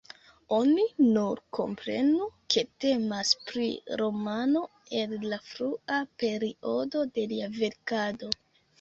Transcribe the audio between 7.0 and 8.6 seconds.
de lia verkado.